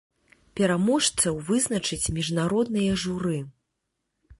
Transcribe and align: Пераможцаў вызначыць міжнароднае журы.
Пераможцаў 0.59 1.37
вызначыць 1.51 2.03
міжнароднае 2.19 2.91
журы. 3.05 3.39